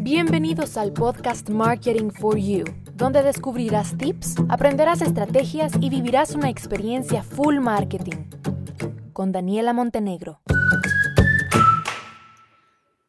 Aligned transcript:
Bienvenidos 0.00 0.76
al 0.76 0.92
podcast 0.92 1.48
Marketing 1.48 2.10
for 2.10 2.36
You, 2.36 2.64
donde 2.94 3.22
descubrirás 3.22 3.96
tips, 3.96 4.34
aprenderás 4.50 5.00
estrategias 5.00 5.72
y 5.80 5.88
vivirás 5.88 6.34
una 6.34 6.50
experiencia 6.50 7.22
full 7.22 7.58
marketing. 7.58 8.26
Con 9.14 9.32
Daniela 9.32 9.72
Montenegro. 9.72 10.42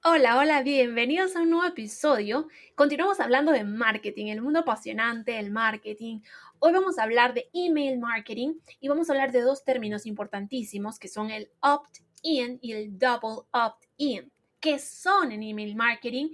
Hola, 0.06 0.38
hola, 0.38 0.64
bienvenidos 0.64 1.36
a 1.36 1.42
un 1.42 1.50
nuevo 1.50 1.68
episodio. 1.68 2.48
Continuamos 2.76 3.20
hablando 3.20 3.52
de 3.52 3.66
marketing, 3.66 4.28
el 4.28 4.42
mundo 4.42 4.60
apasionante 4.60 5.34
del 5.34 5.52
marketing. 5.52 6.22
Hoy 6.60 6.72
vamos 6.72 6.98
a 6.98 7.04
hablar 7.04 7.34
de 7.34 7.50
email 7.54 8.00
marketing 8.00 8.54
y 8.80 8.88
vamos 8.88 9.10
a 9.10 9.14
hablar 9.14 9.34
de 9.34 9.42
dos 9.42 9.66
términos 9.66 10.06
importantísimos 10.06 10.98
que 10.98 11.10
son 11.10 11.30
el 11.30 11.50
opt-in 11.60 12.60
y 12.62 12.72
el 12.72 12.98
double 12.98 13.44
opt-in. 13.52 14.32
¿Qué 14.66 14.80
son 14.80 15.32
en 15.32 15.44
email 15.44 15.76
marketing? 15.76 16.30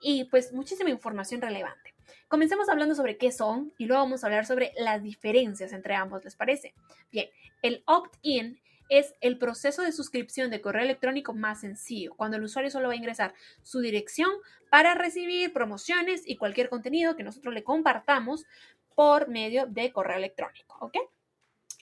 Y 0.00 0.24
pues 0.24 0.54
muchísima 0.54 0.88
información 0.88 1.42
relevante. 1.42 1.92
Comencemos 2.28 2.70
hablando 2.70 2.94
sobre 2.94 3.18
qué 3.18 3.30
son 3.30 3.74
y 3.76 3.84
luego 3.84 4.04
vamos 4.04 4.24
a 4.24 4.28
hablar 4.28 4.46
sobre 4.46 4.72
las 4.78 5.02
diferencias 5.02 5.70
entre 5.74 5.94
ambos, 5.94 6.24
¿les 6.24 6.34
parece? 6.34 6.72
Bien, 7.12 7.28
el 7.60 7.82
opt-in 7.84 8.58
es 8.88 9.12
el 9.20 9.36
proceso 9.36 9.82
de 9.82 9.92
suscripción 9.92 10.50
de 10.50 10.62
correo 10.62 10.82
electrónico 10.82 11.34
más 11.34 11.60
sencillo, 11.60 12.14
cuando 12.16 12.38
el 12.38 12.44
usuario 12.44 12.70
solo 12.70 12.88
va 12.88 12.94
a 12.94 12.96
ingresar 12.96 13.34
su 13.62 13.80
dirección 13.80 14.30
para 14.70 14.94
recibir 14.94 15.52
promociones 15.52 16.22
y 16.24 16.36
cualquier 16.36 16.70
contenido 16.70 17.16
que 17.16 17.22
nosotros 17.22 17.52
le 17.52 17.64
compartamos 17.64 18.46
por 18.94 19.28
medio 19.28 19.66
de 19.66 19.92
correo 19.92 20.16
electrónico, 20.16 20.78
¿ok? 20.80 20.96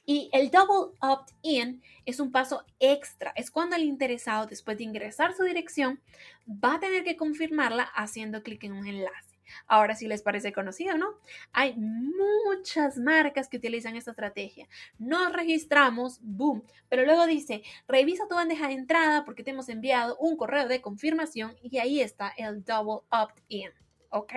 Y 0.04 0.30
el 0.32 0.50
double 0.50 0.96
opt-in 1.00 1.82
es 2.04 2.18
un 2.18 2.32
paso 2.32 2.64
extra, 2.80 3.32
es 3.36 3.50
cuando 3.50 3.76
el 3.76 3.84
interesado, 3.84 4.46
después 4.46 4.78
de 4.78 4.84
ingresar 4.84 5.34
su 5.34 5.44
dirección, 5.44 6.00
va 6.48 6.74
a 6.74 6.80
tener 6.80 7.04
que 7.04 7.16
confirmarla 7.16 7.84
haciendo 7.84 8.42
clic 8.42 8.64
en 8.64 8.72
un 8.72 8.86
enlace. 8.86 9.32
Ahora 9.66 9.94
sí 9.94 10.06
les 10.06 10.22
parece 10.22 10.52
conocido, 10.52 10.96
¿no? 10.96 11.18
Hay 11.52 11.74
muchas 11.76 12.96
marcas 12.96 13.48
que 13.48 13.58
utilizan 13.58 13.96
esta 13.96 14.12
estrategia. 14.12 14.68
Nos 14.98 15.32
registramos, 15.32 16.18
boom, 16.22 16.64
pero 16.88 17.04
luego 17.04 17.26
dice, 17.26 17.62
revisa 17.86 18.26
tu 18.28 18.34
bandeja 18.34 18.68
de 18.68 18.74
entrada 18.74 19.24
porque 19.24 19.42
te 19.42 19.50
hemos 19.50 19.68
enviado 19.68 20.16
un 20.18 20.36
correo 20.36 20.68
de 20.68 20.80
confirmación 20.80 21.56
y 21.62 21.78
ahí 21.78 22.00
está 22.00 22.32
el 22.36 22.64
double 22.64 23.06
opt-in, 23.10 23.70
¿ok? 24.10 24.32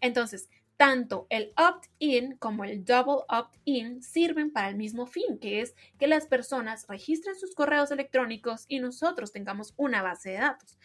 Entonces, 0.00 0.48
tanto 0.80 1.26
el 1.28 1.52
opt-in 1.58 2.38
como 2.38 2.64
el 2.64 2.86
double 2.86 3.26
opt-in 3.28 4.02
sirven 4.02 4.50
para 4.50 4.70
el 4.70 4.76
mismo 4.76 5.04
fin, 5.04 5.38
que 5.38 5.60
es 5.60 5.74
que 5.98 6.06
las 6.06 6.24
personas 6.24 6.86
registren 6.88 7.36
sus 7.36 7.54
correos 7.54 7.90
electrónicos 7.90 8.64
y 8.66 8.80
nosotros 8.80 9.30
tengamos 9.30 9.74
una 9.76 10.00
base 10.00 10.30
de 10.30 10.38
datos, 10.38 10.78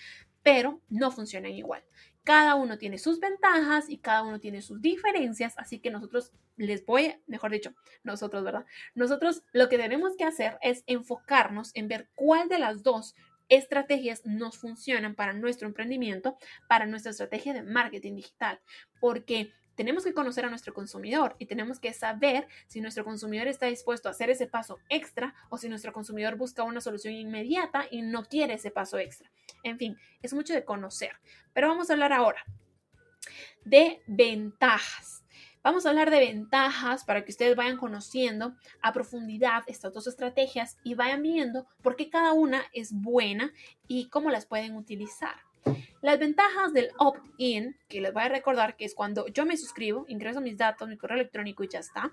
pero 0.44 0.82
no 0.90 1.12
funcionan 1.12 1.54
igual. 1.54 1.82
Cada 2.26 2.56
uno 2.56 2.78
tiene 2.78 2.98
sus 2.98 3.22
ventajas 3.22 3.90
y 3.90 4.00
cada 4.00 4.24
uno 4.24 4.42
tiene 4.42 4.62
sus 4.62 4.82
diferencias, 4.82 5.54
así 5.56 5.80
que 5.80 5.92
nosotros 5.92 6.34
les 6.58 6.86
voy, 6.86 7.16
mejor 7.26 7.52
dicho, 7.52 7.74
nosotros, 8.04 8.44
¿verdad? 8.44 8.66
Nosotros 8.96 9.44
lo 9.54 9.70
que 9.70 9.78
tenemos 9.78 10.18
que 10.18 10.26
hacer 10.26 10.58
es 10.62 10.84
enfocarnos 10.88 11.72
en 11.74 11.88
ver 11.88 12.10
cuál 12.16 12.50
de 12.50 12.60
las 12.60 12.84
dos 12.84 13.16
estrategias 13.48 14.26
nos 14.26 14.58
funcionan 14.58 15.16
para 15.16 15.32
nuestro 15.32 15.70
emprendimiento, 15.70 16.36
para 16.68 16.86
nuestra 16.86 17.12
estrategia 17.12 17.54
de 17.54 17.64
marketing 17.64 18.16
digital, 18.16 18.60
porque 19.00 19.54
tenemos 19.76 20.04
que 20.04 20.14
conocer 20.14 20.46
a 20.46 20.50
nuestro 20.50 20.74
consumidor 20.74 21.36
y 21.40 21.46
tenemos 21.46 21.80
que 21.80 21.94
saber 21.94 22.48
si 22.68 22.82
nuestro 22.82 23.04
consumidor 23.04 23.48
está 23.48 23.68
dispuesto 23.68 24.08
a 24.08 24.12
hacer 24.12 24.30
ese 24.30 24.48
paso 24.48 24.80
extra 24.90 25.36
o 25.50 25.58
si 25.58 25.70
nuestro 25.70 25.94
consumidor 25.94 26.36
busca 26.36 26.64
una 26.64 26.82
solución 26.82 27.14
inmediata 27.14 27.86
y 27.92 28.02
no 28.02 28.26
quiere 28.26 28.56
ese 28.56 28.72
paso 28.72 28.98
extra. 28.98 29.30
En 29.64 29.78
fin, 29.78 29.98
es 30.22 30.34
mucho 30.34 30.54
de 30.54 30.66
conocer. 30.66 31.12
Pero 31.54 31.68
vamos 31.68 31.90
a 31.90 31.94
hablar 31.94 32.14
ahora 32.14 32.44
de 33.64 34.02
ventajas. 34.08 35.24
Vamos 35.64 35.86
a 35.86 35.90
hablar 35.90 36.12
de 36.12 36.20
ventajas 36.20 37.04
para 37.06 37.26
que 37.26 37.32
ustedes 37.32 37.56
vayan 37.56 37.78
conociendo 37.78 38.56
a 38.84 38.94
profundidad 38.94 39.64
estas 39.66 39.92
dos 39.94 40.06
estrategias 40.06 40.78
y 40.84 40.94
vayan 40.94 41.24
viendo 41.24 41.66
por 41.82 41.96
qué 41.96 42.12
cada 42.12 42.34
una 42.34 42.64
es 42.72 42.94
buena 42.94 43.52
y 43.88 44.10
cómo 44.10 44.30
las 44.30 44.46
pueden 44.46 44.76
utilizar. 44.76 45.36
Las 46.02 46.20
ventajas 46.20 46.74
del 46.74 46.90
opt-in, 47.00 47.76
que 47.88 48.02
les 48.02 48.14
voy 48.14 48.24
a 48.24 48.30
recordar 48.30 48.76
que 48.76 48.86
es 48.86 48.94
cuando 48.94 49.28
yo 49.28 49.46
me 49.46 49.58
suscribo, 49.58 50.06
ingreso 50.08 50.40
mis 50.40 50.58
datos, 50.58 50.88
mi 50.88 50.98
correo 50.98 51.18
electrónico 51.18 51.64
y 51.64 51.68
ya 51.68 51.80
está, 51.80 52.12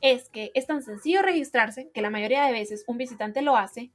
es 0.00 0.28
que 0.28 0.50
es 0.54 0.66
tan 0.66 0.82
sencillo 0.82 1.22
registrarse 1.22 1.90
que 1.92 2.02
la 2.02 2.10
mayoría 2.10 2.44
de 2.44 2.52
veces 2.52 2.84
un 2.86 2.98
visitante 2.98 3.42
lo 3.42 3.56
hace 3.56 3.90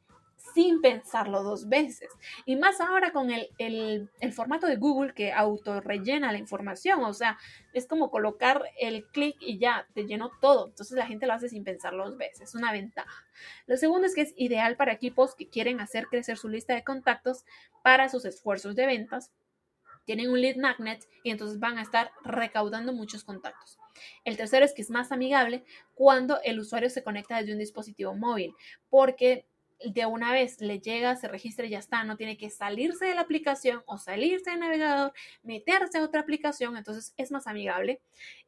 sin 0.53 0.81
pensarlo 0.81 1.43
dos 1.43 1.67
veces. 1.67 2.09
Y 2.45 2.55
más 2.55 2.79
ahora 2.79 3.11
con 3.11 3.31
el, 3.31 3.49
el, 3.57 4.33
formato 4.33 4.67
de 4.67 4.75
Google 4.75 5.13
que 5.13 5.31
auto 5.31 5.81
rellena 5.81 6.31
la 6.31 6.37
información. 6.37 7.03
O 7.03 7.13
sea, 7.13 7.37
es 7.73 7.87
como 7.87 8.11
colocar 8.11 8.63
el 8.79 9.05
clic 9.07 9.37
y 9.39 9.57
ya 9.57 9.87
te 9.93 10.05
llenó 10.05 10.31
todo. 10.41 10.67
Entonces 10.67 10.97
la 10.97 11.07
gente 11.07 11.27
lo 11.27 11.33
hace 11.33 11.49
sin 11.49 11.63
pensarlo 11.63 12.05
dos 12.05 12.17
veces. 12.17 12.41
Es 12.41 12.55
una 12.55 12.71
ventaja. 12.71 13.25
Lo 13.65 13.77
segundo 13.77 14.07
es 14.07 14.15
que 14.15 14.21
es 14.21 14.33
ideal 14.37 14.75
para 14.75 14.93
equipos 14.93 15.35
que 15.35 15.49
quieren 15.49 15.79
hacer 15.79 16.07
crecer 16.07 16.37
su 16.37 16.49
lista 16.49 16.73
de 16.73 16.83
contactos 16.83 17.45
para 17.83 18.09
sus 18.09 18.25
esfuerzos 18.25 18.75
de 18.75 18.85
ventas. 18.85 19.31
Tienen 20.05 20.29
un 20.29 20.39
lead 20.39 20.57
magnet 20.57 21.03
y 21.23 21.31
entonces 21.31 21.59
van 21.59 21.79
a 21.79 21.81
estar 21.81 22.11
recaudando 22.23 22.93
muchos 22.93 23.23
contactos. 23.23 23.79
El 24.23 24.37
tercero 24.37 24.65
es 24.65 24.73
que 24.73 24.81
es 24.81 24.89
más 24.89 25.11
amigable 25.11 25.63
cuando 25.95 26.39
el 26.43 26.59
usuario 26.59 26.89
se 26.89 27.03
conecta 27.03 27.37
desde 27.37 27.53
un 27.53 27.59
dispositivo 27.59 28.13
móvil, 28.13 28.53
porque 28.89 29.47
de 29.83 30.05
una 30.05 30.31
vez 30.31 30.61
le 30.61 30.79
llega, 30.79 31.15
se 31.15 31.27
registra 31.27 31.65
y 31.65 31.69
ya 31.69 31.79
está, 31.79 32.03
no 32.03 32.17
tiene 32.17 32.37
que 32.37 32.49
salirse 32.49 33.05
de 33.05 33.15
la 33.15 33.21
aplicación 33.21 33.83
o 33.85 33.97
salirse 33.97 34.51
del 34.51 34.59
navegador, 34.59 35.13
meterse 35.43 35.97
a 35.97 36.03
otra 36.03 36.21
aplicación, 36.21 36.77
entonces 36.77 37.13
es 37.17 37.31
más 37.31 37.47
amigable. 37.47 38.01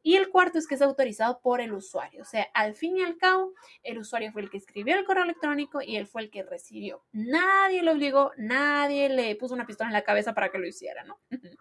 Y 0.03 0.15
el 0.15 0.29
cuarto 0.29 0.57
es 0.57 0.67
que 0.67 0.75
es 0.75 0.81
autorizado 0.81 1.39
por 1.41 1.59
el 1.61 1.73
usuario, 1.73 2.21
o 2.21 2.25
sea, 2.25 2.47
al 2.53 2.75
fin 2.75 2.97
y 2.97 3.03
al 3.03 3.17
cabo, 3.17 3.53
el 3.83 3.97
usuario 3.97 4.31
fue 4.31 4.41
el 4.41 4.49
que 4.49 4.57
escribió 4.57 4.97
el 4.97 5.05
correo 5.05 5.23
electrónico 5.23 5.81
y 5.81 5.97
él 5.97 6.07
fue 6.07 6.21
el 6.21 6.29
que 6.29 6.43
recibió. 6.43 7.03
Nadie 7.11 7.83
lo 7.83 7.91
obligó, 7.91 8.31
nadie 8.37 9.09
le 9.09 9.35
puso 9.35 9.53
una 9.53 9.67
pistola 9.67 9.89
en 9.89 9.93
la 9.93 10.03
cabeza 10.03 10.33
para 10.33 10.49
que 10.49 10.59
lo 10.59 10.67
hiciera, 10.67 11.03
¿no? 11.03 11.19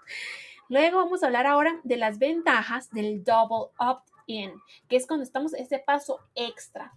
Luego 0.69 0.99
vamos 0.99 1.23
a 1.23 1.27
hablar 1.27 1.47
ahora 1.47 1.81
de 1.85 1.97
las 1.97 2.19
ventajas 2.19 2.91
del 2.91 3.23
double 3.23 3.73
opt-in, 3.79 4.53
que 4.89 4.97
es 4.97 5.07
cuando 5.07 5.23
estamos 5.23 5.55
ese 5.55 5.79
paso 5.79 6.21
extra 6.35 6.93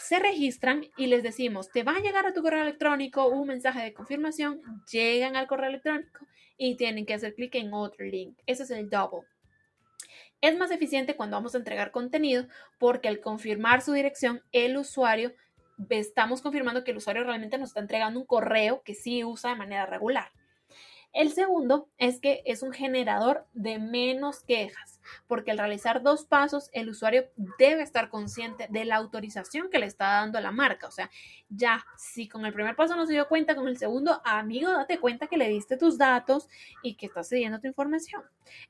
se 0.00 0.18
registran 0.18 0.86
y 0.96 1.06
les 1.06 1.22
decimos, 1.22 1.70
te 1.70 1.82
va 1.82 1.92
a 1.92 2.00
llegar 2.00 2.26
a 2.26 2.32
tu 2.32 2.42
correo 2.42 2.62
electrónico 2.62 3.28
un 3.28 3.46
mensaje 3.46 3.82
de 3.82 3.92
confirmación, 3.92 4.62
llegan 4.90 5.36
al 5.36 5.46
correo 5.46 5.68
electrónico 5.68 6.26
y 6.56 6.76
tienen 6.76 7.04
que 7.04 7.14
hacer 7.14 7.34
clic 7.34 7.54
en 7.56 7.74
otro 7.74 8.04
link. 8.06 8.38
Ese 8.46 8.62
es 8.62 8.70
el 8.70 8.88
double. 8.88 9.28
Es 10.40 10.56
más 10.56 10.70
eficiente 10.70 11.16
cuando 11.16 11.36
vamos 11.36 11.54
a 11.54 11.58
entregar 11.58 11.90
contenido 11.90 12.46
porque 12.78 13.08
al 13.08 13.20
confirmar 13.20 13.82
su 13.82 13.92
dirección, 13.92 14.42
el 14.52 14.78
usuario, 14.78 15.34
estamos 15.90 16.40
confirmando 16.40 16.82
que 16.82 16.92
el 16.92 16.96
usuario 16.96 17.24
realmente 17.24 17.58
nos 17.58 17.70
está 17.70 17.80
entregando 17.80 18.20
un 18.20 18.26
correo 18.26 18.82
que 18.82 18.94
sí 18.94 19.22
usa 19.22 19.50
de 19.50 19.56
manera 19.56 19.84
regular. 19.84 20.32
El 21.12 21.32
segundo 21.32 21.88
es 21.98 22.20
que 22.20 22.42
es 22.46 22.62
un 22.62 22.72
generador 22.72 23.46
de 23.52 23.78
menos 23.78 24.42
quejas, 24.44 24.99
porque 25.26 25.50
al 25.50 25.58
realizar 25.58 26.02
dos 26.02 26.24
pasos, 26.24 26.70
el 26.72 26.88
usuario 26.88 27.28
debe 27.58 27.82
estar 27.82 28.08
consciente 28.08 28.66
de 28.70 28.84
la 28.84 28.96
autorización 28.96 29.70
que 29.70 29.78
le 29.78 29.86
está 29.86 30.06
dando 30.06 30.40
la 30.40 30.52
marca. 30.52 30.86
O 30.86 30.90
sea, 30.90 31.10
ya, 31.48 31.84
si 31.96 32.28
con 32.28 32.46
el 32.46 32.52
primer 32.52 32.76
paso 32.76 32.96
no 32.96 33.06
se 33.06 33.12
dio 33.12 33.28
cuenta, 33.28 33.54
con 33.54 33.68
el 33.68 33.78
segundo, 33.78 34.20
amigo, 34.24 34.70
date 34.70 34.98
cuenta 34.98 35.26
que 35.26 35.36
le 35.36 35.48
diste 35.48 35.76
tus 35.76 35.98
datos 35.98 36.48
y 36.82 36.94
que 36.94 37.06
estás 37.06 37.28
cediendo 37.28 37.60
tu 37.60 37.66
información. 37.66 38.22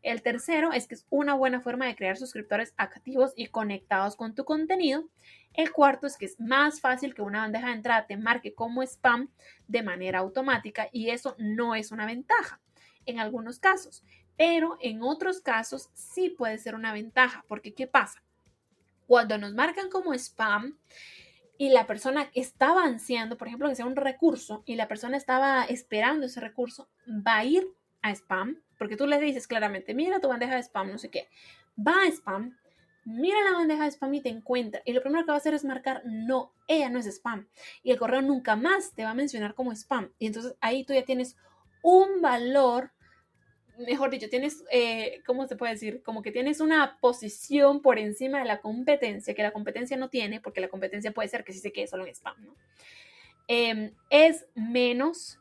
El 0.02 0.22
tercero 0.22 0.72
es 0.72 0.86
que 0.86 0.94
es 0.94 1.06
una 1.10 1.34
buena 1.34 1.60
forma 1.60 1.86
de 1.86 1.96
crear 1.96 2.16
suscriptores 2.16 2.74
activos 2.76 3.32
y 3.36 3.46
conectados 3.46 4.16
con 4.16 4.34
tu 4.34 4.44
contenido. 4.44 5.04
El 5.52 5.72
cuarto 5.72 6.06
es 6.06 6.16
que 6.16 6.26
es 6.26 6.38
más 6.38 6.80
fácil 6.80 7.14
que 7.14 7.22
una 7.22 7.40
bandeja 7.40 7.68
de 7.68 7.74
entrada 7.74 8.06
te 8.06 8.16
marque 8.16 8.54
como 8.54 8.82
spam 8.82 9.28
de 9.66 9.82
manera 9.82 10.20
automática 10.20 10.88
y 10.92 11.10
eso 11.10 11.34
no 11.38 11.74
es 11.74 11.90
una 11.90 12.06
ventaja 12.06 12.60
en 13.06 13.18
algunos 13.18 13.58
casos, 13.58 14.04
pero 14.40 14.78
en 14.81 15.02
otros 15.02 15.42
casos 15.42 15.90
sí 15.92 16.31
puede 16.31 16.56
ser 16.56 16.75
una 16.75 16.94
ventaja, 16.94 17.44
porque 17.46 17.75
¿qué 17.75 17.87
pasa? 17.87 18.22
Cuando 19.06 19.37
nos 19.37 19.52
marcan 19.52 19.90
como 19.90 20.14
spam 20.14 20.78
y 21.58 21.69
la 21.69 21.87
persona 21.87 22.31
estaba 22.32 22.84
ansiando, 22.84 23.37
por 23.37 23.48
ejemplo, 23.48 23.69
que 23.69 23.75
sea 23.75 23.84
un 23.84 23.96
recurso 23.96 24.62
y 24.64 24.76
la 24.76 24.88
persona 24.88 25.19
estaba 25.19 25.64
esperando 25.64 26.25
ese 26.25 26.40
recurso, 26.40 26.88
va 27.06 27.37
a 27.37 27.44
ir 27.44 27.69
a 28.00 28.12
spam, 28.12 28.62
porque 28.78 28.96
tú 28.96 29.06
le 29.06 29.20
dices 29.20 29.46
claramente, 29.46 29.92
mira 29.92 30.20
tu 30.20 30.28
bandeja 30.28 30.54
de 30.54 30.62
spam, 30.62 30.90
no 30.90 30.96
sé 30.96 31.10
qué, 31.10 31.28
va 31.76 32.04
a 32.04 32.06
spam, 32.06 32.56
mira 33.04 33.36
la 33.44 33.58
bandeja 33.58 33.84
de 33.84 33.90
spam 33.90 34.14
y 34.14 34.22
te 34.22 34.31
encuentra. 34.31 34.81
Y 34.86 34.94
lo 34.94 35.02
primero 35.02 35.26
que 35.26 35.32
va 35.32 35.34
a 35.34 35.40
hacer 35.40 35.52
es 35.52 35.66
marcar, 35.66 36.00
no, 36.06 36.54
ella 36.66 36.88
no 36.88 36.98
es 36.98 37.04
spam. 37.04 37.46
Y 37.82 37.90
el 37.90 37.98
correo 37.98 38.22
nunca 38.22 38.56
más 38.56 38.94
te 38.94 39.04
va 39.04 39.10
a 39.10 39.14
mencionar 39.14 39.54
como 39.54 39.70
spam. 39.72 40.14
Y 40.19 40.28
entonces 40.28 40.56
ahí 40.62 40.82
tú 40.84 40.94
ya 40.94 41.04
tienes 41.04 41.36
un 41.82 42.22
valor, 42.22 42.94
mejor 43.87 44.11
dicho, 44.11 44.29
tienes, 44.29 44.65
eh, 44.71 45.23
¿cómo 45.27 45.47
se 45.47 45.56
puede 45.56 45.73
decir? 45.73 46.03
Como 46.03 46.23
que 46.23 46.32
tienes 46.32 46.61
una 46.61 46.99
posición 47.00 47.82
por 47.82 47.99
encima 47.99 48.38
de 48.41 48.44
la 48.44 48.61
competencia, 48.61 49.35
que 49.35 49.43
la 49.43 49.53
competencia 49.53 49.97
no 49.97 50.09
tiene, 50.09 50.41
porque 50.41 50.61
la 50.61 50.69
competencia 50.69 51.12
puede 51.12 51.29
ser 51.29 51.44
que 51.44 51.53
sí 51.53 51.59
se 51.59 51.73
quede 51.73 51.87
solo 51.87 52.05
en 52.06 52.15
spam, 52.15 52.44
¿no? 52.44 52.55
Em, 53.49 53.93
es 54.11 54.47
menos 54.55 55.38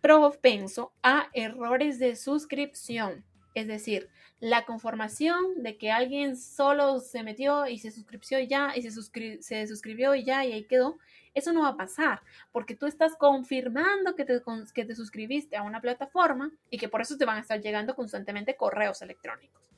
propenso 0.00 0.92
a 1.02 1.28
errores 1.32 1.98
de 1.98 2.16
suscripción. 2.16 3.24
Es 3.54 3.66
decir, 3.66 4.08
la 4.40 4.64
conformación 4.64 5.62
de 5.62 5.76
que 5.78 5.90
alguien 5.90 6.36
solo 6.36 7.00
se 7.00 7.22
metió 7.22 7.66
y 7.66 7.78
se 7.78 7.90
suscribió 7.90 8.38
y 8.38 8.46
ya, 8.46 8.72
y 8.76 8.82
se, 8.82 9.42
se 9.42 9.66
suscribió 9.66 10.14
y 10.14 10.24
ya, 10.24 10.44
y 10.44 10.52
ahí 10.52 10.64
quedó, 10.64 10.98
eso 11.34 11.52
no 11.52 11.62
va 11.62 11.68
a 11.68 11.76
pasar, 11.76 12.22
porque 12.52 12.74
tú 12.74 12.86
estás 12.86 13.16
confirmando 13.16 14.14
que 14.14 14.24
te, 14.24 14.42
que 14.74 14.84
te 14.84 14.94
suscribiste 14.94 15.56
a 15.56 15.62
una 15.62 15.80
plataforma 15.80 16.52
y 16.70 16.78
que 16.78 16.88
por 16.88 17.00
eso 17.00 17.16
te 17.16 17.24
van 17.24 17.38
a 17.38 17.40
estar 17.40 17.60
llegando 17.60 17.94
constantemente 17.94 18.56
correos 18.56 19.02
electrónicos. 19.02 19.70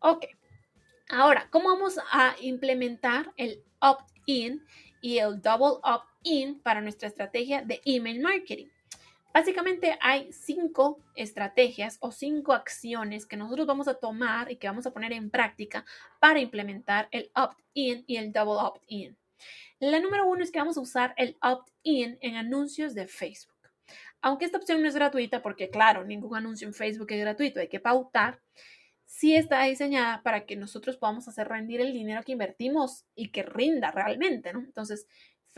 Ok. 0.00 0.26
Ahora, 1.10 1.48
¿cómo 1.50 1.68
vamos 1.68 1.98
a 2.12 2.36
implementar 2.40 3.32
el 3.36 3.62
opt-in 3.80 4.64
y 5.00 5.18
el 5.18 5.40
double 5.40 5.80
opt-in 5.82 6.60
para 6.60 6.80
nuestra 6.80 7.08
estrategia 7.08 7.62
de 7.62 7.80
email 7.84 8.20
marketing? 8.20 8.68
Básicamente 9.32 9.96
hay 10.00 10.32
cinco 10.32 10.98
estrategias 11.14 11.98
o 12.00 12.10
cinco 12.10 12.52
acciones 12.52 13.26
que 13.26 13.36
nosotros 13.36 13.66
vamos 13.66 13.86
a 13.86 13.94
tomar 13.94 14.50
y 14.50 14.56
que 14.56 14.68
vamos 14.68 14.86
a 14.86 14.92
poner 14.92 15.12
en 15.12 15.30
práctica 15.30 15.84
para 16.18 16.40
implementar 16.40 17.08
el 17.10 17.30
opt-in 17.34 18.04
y 18.06 18.16
el 18.16 18.32
double 18.32 18.60
opt-in. 18.60 19.16
La 19.80 20.00
número 20.00 20.26
uno 20.26 20.42
es 20.42 20.50
que 20.50 20.58
vamos 20.58 20.76
a 20.76 20.80
usar 20.80 21.14
el 21.16 21.36
opt-in 21.42 22.18
en 22.20 22.36
anuncios 22.36 22.94
de 22.94 23.06
Facebook. 23.06 23.54
Aunque 24.20 24.44
esta 24.44 24.58
opción 24.58 24.82
no 24.82 24.88
es 24.88 24.94
gratuita, 24.94 25.42
porque 25.42 25.70
claro, 25.70 26.04
ningún 26.04 26.36
anuncio 26.36 26.66
en 26.66 26.74
Facebook 26.74 27.12
es 27.12 27.20
gratuito, 27.20 27.60
hay 27.60 27.68
que 27.68 27.78
pautar, 27.78 28.40
sí 29.04 29.36
está 29.36 29.62
diseñada 29.62 30.22
para 30.22 30.44
que 30.44 30.56
nosotros 30.56 30.96
podamos 30.96 31.28
hacer 31.28 31.48
rendir 31.48 31.80
el 31.80 31.92
dinero 31.92 32.22
que 32.24 32.32
invertimos 32.32 33.06
y 33.14 33.30
que 33.30 33.42
rinda 33.44 33.90
realmente, 33.90 34.52
¿no? 34.52 34.60
Entonces, 34.60 35.06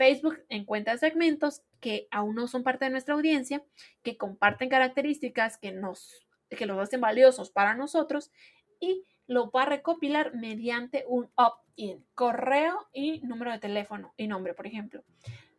Facebook 0.01 0.43
encuentra 0.49 0.97
segmentos 0.97 1.61
que 1.79 2.07
aún 2.09 2.33
no 2.33 2.47
son 2.47 2.63
parte 2.63 2.85
de 2.85 2.91
nuestra 2.91 3.13
audiencia, 3.13 3.61
que 4.01 4.17
comparten 4.17 4.67
características 4.67 5.59
que 5.59 5.71
nos 5.71 6.25
que 6.49 6.65
los 6.65 6.79
hacen 6.79 6.99
valiosos 6.99 7.51
para 7.51 7.75
nosotros 7.75 8.31
y 8.79 9.05
lo 9.27 9.51
va 9.51 9.61
a 9.61 9.67
recopilar 9.67 10.33
mediante 10.33 11.05
un 11.07 11.29
opt-in, 11.35 12.03
correo 12.15 12.89
y 12.91 13.19
número 13.19 13.51
de 13.51 13.59
teléfono 13.59 14.15
y 14.17 14.25
nombre, 14.25 14.55
por 14.55 14.65
ejemplo. 14.65 15.03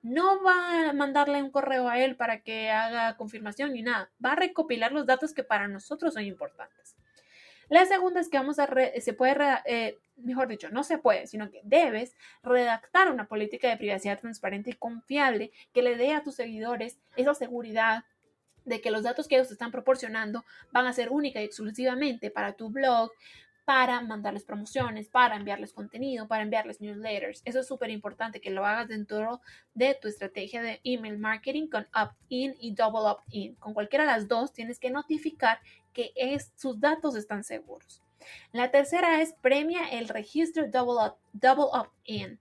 No 0.02 0.42
va 0.42 0.90
a 0.90 0.92
mandarle 0.92 1.40
un 1.40 1.52
correo 1.52 1.88
a 1.88 2.00
él 2.00 2.16
para 2.16 2.40
que 2.40 2.68
haga 2.68 3.16
confirmación 3.16 3.72
ni 3.72 3.82
nada. 3.82 4.10
Va 4.22 4.32
a 4.32 4.36
recopilar 4.36 4.90
los 4.90 5.06
datos 5.06 5.32
que 5.34 5.44
para 5.44 5.68
nosotros 5.68 6.14
son 6.14 6.24
importantes. 6.24 6.96
La 7.68 7.86
segunda 7.86 8.20
es 8.20 8.28
que 8.28 8.38
vamos 8.38 8.58
a 8.58 8.68
se 9.00 9.12
puede, 9.12 9.34
eh, 9.66 9.98
mejor 10.22 10.48
dicho, 10.48 10.70
no 10.70 10.84
se 10.84 10.98
puede, 10.98 11.26
sino 11.26 11.50
que 11.50 11.60
debes 11.64 12.14
redactar 12.42 13.10
una 13.10 13.28
política 13.28 13.69
de 13.69 13.76
privacidad 13.76 14.19
transparente 14.19 14.70
y 14.70 14.74
confiable 14.74 15.52
que 15.72 15.82
le 15.82 15.96
dé 15.96 16.12
a 16.12 16.22
tus 16.22 16.36
seguidores 16.36 16.98
esa 17.16 17.34
seguridad 17.34 18.04
de 18.64 18.80
que 18.80 18.90
los 18.90 19.02
datos 19.02 19.28
que 19.28 19.36
ellos 19.36 19.50
están 19.50 19.72
proporcionando 19.72 20.44
van 20.70 20.86
a 20.86 20.92
ser 20.92 21.10
única 21.10 21.40
y 21.40 21.44
exclusivamente 21.44 22.30
para 22.30 22.52
tu 22.52 22.70
blog, 22.70 23.10
para 23.64 24.00
mandarles 24.00 24.44
promociones, 24.44 25.08
para 25.08 25.36
enviarles 25.36 25.72
contenido, 25.72 26.26
para 26.26 26.42
enviarles 26.42 26.80
newsletters. 26.80 27.42
Eso 27.44 27.60
es 27.60 27.66
súper 27.66 27.90
importante 27.90 28.40
que 28.40 28.50
lo 28.50 28.66
hagas 28.66 28.88
dentro 28.88 29.40
de 29.75 29.96
tu 30.00 30.08
estrategia 30.08 30.62
de 30.62 30.80
email 30.84 31.18
marketing 31.18 31.68
con 31.68 31.86
opt-in 31.94 32.54
y 32.58 32.75
double 32.75 33.08
opt-in. 33.08 33.54
Con 33.56 33.75
cualquiera 33.75 34.04
de 34.04 34.12
las 34.12 34.28
dos 34.28 34.52
tienes 34.52 34.78
que 34.78 34.90
notificar 34.90 35.60
que 35.92 36.12
sus 36.56 36.80
datos 36.80 37.14
están 37.14 37.44
seguros. 37.44 38.02
La 38.52 38.70
tercera 38.70 39.22
es 39.22 39.32
premia 39.34 39.88
el 39.88 40.08
registro 40.08 40.69
double, 40.69 41.14
double 41.32 41.66
opt-in. 41.72 42.38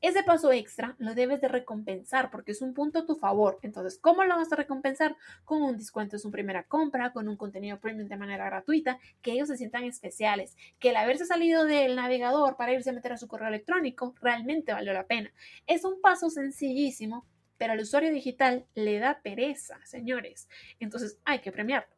Ese 0.00 0.22
paso 0.22 0.52
extra 0.52 0.94
lo 0.98 1.14
debes 1.14 1.40
de 1.40 1.48
recompensar 1.48 2.30
porque 2.30 2.52
es 2.52 2.62
un 2.62 2.72
punto 2.72 3.00
a 3.00 3.06
tu 3.06 3.16
favor. 3.16 3.58
Entonces, 3.62 3.98
¿cómo 3.98 4.22
lo 4.22 4.36
vas 4.36 4.52
a 4.52 4.56
recompensar? 4.56 5.16
Con 5.44 5.60
un 5.62 5.76
descuento 5.76 6.14
en 6.14 6.20
su 6.20 6.30
primera 6.30 6.62
compra, 6.62 7.12
con 7.12 7.28
un 7.28 7.36
contenido 7.36 7.80
premium 7.80 8.06
de 8.08 8.16
manera 8.16 8.44
gratuita, 8.44 9.00
que 9.22 9.32
ellos 9.32 9.48
se 9.48 9.56
sientan 9.56 9.82
especiales, 9.82 10.56
que 10.78 10.90
el 10.90 10.96
haberse 10.96 11.26
salido 11.26 11.64
del 11.64 11.96
navegador 11.96 12.56
para 12.56 12.72
irse 12.72 12.90
a 12.90 12.92
meter 12.92 13.12
a 13.12 13.18
su 13.18 13.26
correo 13.26 13.48
electrónico 13.48 14.14
realmente 14.20 14.72
valió 14.72 14.92
la 14.92 15.06
pena. 15.06 15.32
Es 15.66 15.84
un 15.84 16.00
paso 16.00 16.30
sencillísimo, 16.30 17.26
pero 17.56 17.72
al 17.72 17.80
usuario 17.80 18.12
digital 18.12 18.66
le 18.76 19.00
da 19.00 19.20
pereza, 19.20 19.80
señores. 19.84 20.48
Entonces, 20.78 21.18
hay 21.24 21.40
que 21.40 21.50
premiarlo. 21.50 21.97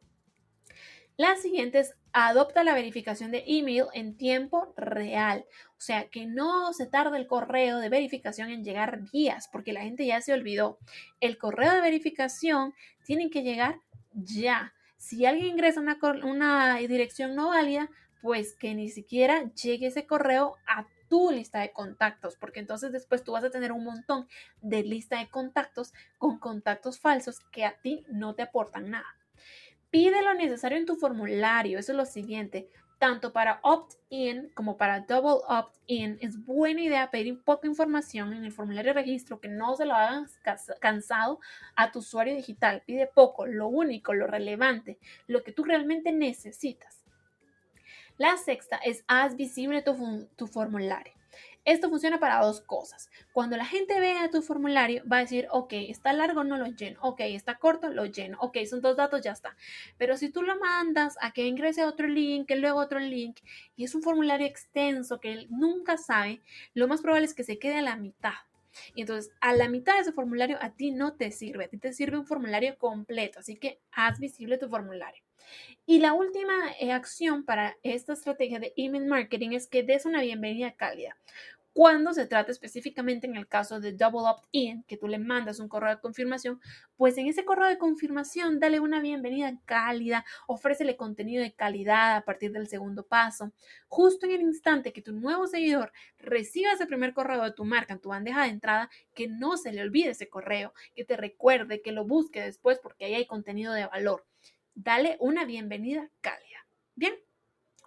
La 1.21 1.35
siguiente 1.35 1.77
es 1.77 1.93
adopta 2.13 2.63
la 2.63 2.73
verificación 2.73 3.29
de 3.29 3.43
email 3.45 3.83
en 3.93 4.17
tiempo 4.17 4.73
real. 4.75 5.45
O 5.77 5.79
sea, 5.79 6.09
que 6.09 6.25
no 6.25 6.73
se 6.73 6.87
tarde 6.87 7.15
el 7.19 7.27
correo 7.27 7.77
de 7.77 7.89
verificación 7.89 8.49
en 8.49 8.63
llegar 8.63 9.07
días, 9.11 9.47
porque 9.51 9.71
la 9.71 9.83
gente 9.83 10.03
ya 10.03 10.19
se 10.19 10.33
olvidó. 10.33 10.79
El 11.19 11.37
correo 11.37 11.73
de 11.73 11.81
verificación 11.81 12.73
tiene 13.05 13.29
que 13.29 13.43
llegar 13.43 13.81
ya. 14.13 14.73
Si 14.97 15.27
alguien 15.27 15.49
ingresa 15.49 15.79
una, 15.79 15.99
una 16.23 16.77
dirección 16.77 17.35
no 17.35 17.49
válida, 17.49 17.91
pues 18.23 18.55
que 18.55 18.73
ni 18.73 18.89
siquiera 18.89 19.43
llegue 19.53 19.85
ese 19.85 20.07
correo 20.07 20.55
a 20.65 20.87
tu 21.07 21.29
lista 21.29 21.59
de 21.59 21.71
contactos, 21.71 22.35
porque 22.35 22.61
entonces 22.61 22.91
después 22.91 23.23
tú 23.23 23.33
vas 23.33 23.43
a 23.43 23.51
tener 23.51 23.71
un 23.73 23.83
montón 23.83 24.27
de 24.63 24.81
lista 24.81 25.19
de 25.19 25.29
contactos 25.29 25.93
con 26.17 26.39
contactos 26.39 26.99
falsos 26.99 27.41
que 27.51 27.63
a 27.63 27.79
ti 27.79 28.03
no 28.09 28.33
te 28.33 28.41
aportan 28.41 28.89
nada. 28.89 29.21
Pide 29.91 30.21
lo 30.21 30.33
necesario 30.33 30.77
en 30.77 30.85
tu 30.85 30.95
formulario. 30.95 31.77
Eso 31.77 31.91
es 31.91 31.97
lo 31.97 32.05
siguiente. 32.05 32.69
Tanto 32.97 33.33
para 33.33 33.59
opt-in 33.63 34.51
como 34.53 34.77
para 34.77 35.01
double 35.01 35.43
opt-in, 35.47 36.17
es 36.21 36.45
buena 36.45 36.81
idea 36.81 37.11
pedir 37.11 37.43
poca 37.43 37.67
información 37.67 38.31
en 38.31 38.45
el 38.45 38.51
formulario 38.51 38.93
de 38.93 39.01
registro 39.01 39.39
que 39.39 39.47
no 39.47 39.75
se 39.75 39.85
lo 39.85 39.95
hagas 39.95 40.39
cansado 40.79 41.39
a 41.75 41.91
tu 41.91 41.99
usuario 41.99 42.35
digital. 42.35 42.83
Pide 42.85 43.07
poco, 43.07 43.47
lo 43.47 43.67
único, 43.67 44.13
lo 44.13 44.27
relevante, 44.27 44.97
lo 45.27 45.43
que 45.43 45.51
tú 45.51 45.63
realmente 45.63 46.11
necesitas. 46.11 47.03
La 48.17 48.37
sexta 48.37 48.77
es 48.77 49.03
haz 49.07 49.35
visible 49.35 49.81
tu, 49.81 50.27
tu 50.35 50.45
formulario. 50.45 51.20
Esto 51.63 51.89
funciona 51.89 52.19
para 52.19 52.43
dos 52.43 52.61
cosas. 52.61 53.09
Cuando 53.33 53.55
la 53.55 53.65
gente 53.65 53.99
vea 53.99 54.29
tu 54.31 54.41
formulario, 54.41 55.03
va 55.07 55.17
a 55.17 55.21
decir, 55.21 55.47
ok, 55.51 55.73
está 55.73 56.11
largo, 56.11 56.43
no 56.43 56.57
lo 56.57 56.65
lleno. 56.65 56.99
Ok, 57.01 57.19
está 57.21 57.55
corto, 57.59 57.89
lo 57.89 58.05
lleno. 58.05 58.37
Ok, 58.41 58.57
son 58.67 58.81
dos 58.81 58.97
datos, 58.97 59.21
ya 59.21 59.31
está. 59.31 59.55
Pero 59.97 60.17
si 60.17 60.29
tú 60.29 60.41
lo 60.41 60.57
mandas 60.57 61.17
a 61.21 61.31
que 61.31 61.45
ingrese 61.45 61.85
otro 61.85 62.07
link, 62.07 62.47
que 62.47 62.55
luego 62.55 62.79
otro 62.79 62.99
link, 62.99 63.37
y 63.75 63.83
es 63.83 63.93
un 63.93 64.01
formulario 64.01 64.47
extenso 64.47 65.19
que 65.19 65.31
él 65.31 65.47
nunca 65.51 65.97
sabe, 65.97 66.41
lo 66.73 66.87
más 66.87 67.01
probable 67.01 67.25
es 67.25 67.33
que 67.35 67.43
se 67.43 67.59
quede 67.59 67.77
a 67.77 67.83
la 67.83 67.95
mitad. 67.95 68.33
Y 68.95 69.01
entonces, 69.01 69.31
a 69.41 69.53
la 69.53 69.69
mitad 69.69 69.95
de 69.95 70.01
ese 70.01 70.13
formulario 70.13 70.57
a 70.61 70.71
ti 70.71 70.91
no 70.91 71.13
te 71.13 71.31
sirve, 71.31 71.65
a 71.65 71.67
ti 71.67 71.77
te 71.77 71.93
sirve 71.93 72.17
un 72.17 72.25
formulario 72.25 72.77
completo, 72.77 73.39
así 73.39 73.55
que 73.55 73.79
haz 73.91 74.19
visible 74.19 74.57
tu 74.57 74.69
formulario. 74.69 75.21
Y 75.85 75.99
la 75.99 76.13
última 76.13 76.53
eh, 76.79 76.91
acción 76.91 77.43
para 77.43 77.77
esta 77.83 78.13
estrategia 78.13 78.59
de 78.59 78.73
email 78.77 79.05
marketing 79.05 79.51
es 79.51 79.67
que 79.67 79.83
des 79.83 80.05
una 80.05 80.21
bienvenida 80.21 80.71
cálida. 80.71 81.17
Cuando 81.73 82.13
se 82.13 82.27
trata 82.27 82.51
específicamente 82.51 83.27
en 83.27 83.37
el 83.37 83.47
caso 83.47 83.79
de 83.79 83.93
double 83.93 84.29
opt-in, 84.29 84.83
que 84.83 84.97
tú 84.97 85.07
le 85.07 85.19
mandas 85.19 85.61
un 85.61 85.69
correo 85.69 85.95
de 85.95 86.01
confirmación, 86.01 86.59
pues 86.97 87.17
en 87.17 87.27
ese 87.27 87.45
correo 87.45 87.69
de 87.69 87.77
confirmación 87.77 88.59
dale 88.59 88.81
una 88.81 88.99
bienvenida 88.99 89.57
cálida, 89.63 90.25
ofrécele 90.47 90.97
contenido 90.97 91.41
de 91.41 91.53
calidad 91.53 92.17
a 92.17 92.25
partir 92.25 92.51
del 92.51 92.67
segundo 92.67 93.07
paso. 93.07 93.53
Justo 93.87 94.25
en 94.25 94.33
el 94.33 94.41
instante 94.41 94.91
que 94.91 95.01
tu 95.01 95.13
nuevo 95.13 95.47
seguidor 95.47 95.93
reciba 96.19 96.73
ese 96.73 96.87
primer 96.87 97.13
correo 97.13 97.41
de 97.43 97.53
tu 97.53 97.63
marca 97.63 97.93
en 97.93 98.01
tu 98.01 98.09
bandeja 98.09 98.43
de 98.43 98.49
entrada, 98.49 98.89
que 99.13 99.29
no 99.29 99.55
se 99.55 99.71
le 99.71 99.81
olvide 99.81 100.09
ese 100.09 100.27
correo, 100.27 100.73
que 100.93 101.05
te 101.05 101.15
recuerde, 101.15 101.81
que 101.81 101.93
lo 101.93 102.05
busque 102.05 102.41
después 102.41 102.79
porque 102.79 103.05
ahí 103.05 103.15
hay 103.15 103.25
contenido 103.25 103.71
de 103.71 103.85
valor. 103.85 104.25
Dale 104.75 105.17
una 105.19 105.45
bienvenida 105.45 106.09
cálida. 106.21 106.65
Bien. 106.95 107.13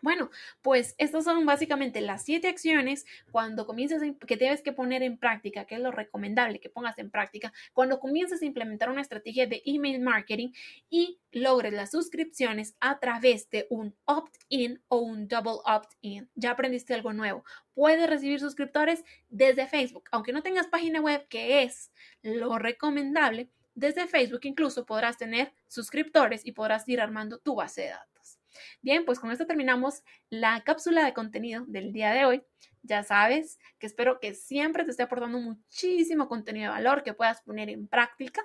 Bueno, 0.04 0.28
pues 0.60 0.94
estas 0.98 1.24
son 1.24 1.46
básicamente 1.46 2.02
las 2.02 2.24
siete 2.24 2.48
acciones 2.48 3.06
cuando 3.32 3.66
comiences 3.66 4.02
que 4.26 4.36
debes 4.36 4.60
que 4.60 4.74
poner 4.74 5.02
en 5.02 5.16
práctica, 5.16 5.64
que 5.64 5.76
es 5.76 5.80
lo 5.80 5.92
recomendable 5.92 6.60
que 6.60 6.68
pongas 6.68 6.98
en 6.98 7.10
práctica 7.10 7.54
cuando 7.72 8.00
comiences 8.00 8.42
a 8.42 8.44
implementar 8.44 8.90
una 8.90 9.00
estrategia 9.00 9.46
de 9.46 9.62
email 9.64 10.02
marketing 10.02 10.50
y 10.90 11.20
logres 11.32 11.72
las 11.72 11.90
suscripciones 11.90 12.76
a 12.80 12.98
través 12.98 13.48
de 13.48 13.66
un 13.70 13.96
opt-in 14.04 14.82
o 14.88 14.98
un 14.98 15.26
double 15.26 15.60
opt-in. 15.64 16.28
Ya 16.34 16.50
aprendiste 16.50 16.92
algo 16.92 17.14
nuevo. 17.14 17.42
Puedes 17.72 18.06
recibir 18.06 18.40
suscriptores 18.40 19.04
desde 19.30 19.66
Facebook, 19.66 20.04
aunque 20.10 20.34
no 20.34 20.42
tengas 20.42 20.66
página 20.66 21.00
web, 21.00 21.26
que 21.28 21.62
es 21.62 21.90
lo 22.20 22.58
recomendable. 22.58 23.48
Desde 23.74 24.06
Facebook 24.06 24.40
incluso 24.44 24.86
podrás 24.86 25.18
tener 25.18 25.52
suscriptores 25.68 26.44
y 26.44 26.52
podrás 26.52 26.88
ir 26.88 27.00
armando 27.00 27.38
tu 27.38 27.56
base 27.56 27.82
de 27.82 27.88
datos. 27.88 28.38
Bien, 28.82 29.04
pues 29.04 29.18
con 29.18 29.32
esto 29.32 29.46
terminamos 29.46 30.02
la 30.30 30.62
cápsula 30.62 31.04
de 31.04 31.14
contenido 31.14 31.64
del 31.66 31.92
día 31.92 32.12
de 32.12 32.24
hoy. 32.24 32.42
Ya 32.82 33.02
sabes 33.02 33.58
que 33.78 33.86
espero 33.86 34.20
que 34.20 34.34
siempre 34.34 34.84
te 34.84 34.90
esté 34.90 35.02
aportando 35.02 35.38
muchísimo 35.38 36.28
contenido 36.28 36.66
de 36.66 36.76
valor 36.78 37.02
que 37.02 37.14
puedas 37.14 37.40
poner 37.40 37.70
en 37.70 37.88
práctica 37.88 38.42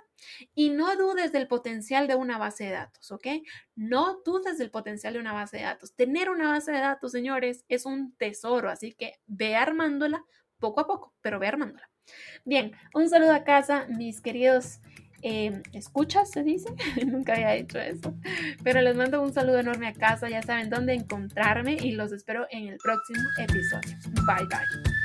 y 0.55 0.69
no 0.69 0.95
dudes 0.95 1.33
del 1.33 1.47
potencial 1.47 2.07
de 2.07 2.15
una 2.15 2.37
base 2.37 2.63
de 2.65 2.71
datos, 2.71 3.11
¿ok? 3.11 3.27
No 3.75 4.21
dudes 4.23 4.57
del 4.57 4.71
potencial 4.71 5.13
de 5.13 5.19
una 5.19 5.33
base 5.33 5.57
de 5.57 5.63
datos. 5.63 5.93
Tener 5.93 6.29
una 6.29 6.49
base 6.49 6.71
de 6.71 6.79
datos, 6.79 7.11
señores, 7.11 7.65
es 7.67 7.85
un 7.85 8.15
tesoro, 8.15 8.69
así 8.69 8.93
que 8.93 9.19
ve 9.27 9.55
armándola 9.55 10.23
poco 10.57 10.79
a 10.79 10.87
poco, 10.87 11.13
pero 11.21 11.37
ve 11.39 11.47
armándola. 11.47 11.89
Bien, 12.45 12.71
un 12.93 13.09
saludo 13.09 13.33
a 13.33 13.43
casa, 13.43 13.87
mis 13.89 14.21
queridos 14.21 14.79
eh, 15.21 15.61
escuchas, 15.73 16.31
se 16.31 16.43
dice. 16.43 16.69
Nunca 17.05 17.33
había 17.33 17.55
hecho 17.55 17.79
eso. 17.79 18.13
Pero 18.63 18.81
les 18.81 18.95
mando 18.95 19.21
un 19.21 19.33
saludo 19.33 19.59
enorme 19.59 19.87
a 19.87 19.93
casa. 19.93 20.29
Ya 20.29 20.41
saben 20.41 20.69
dónde 20.69 20.93
encontrarme 20.93 21.77
y 21.81 21.91
los 21.91 22.11
espero 22.11 22.47
en 22.51 22.67
el 22.67 22.77
próximo 22.77 23.21
episodio. 23.37 23.97
Bye 24.25 24.45
bye. 24.47 24.98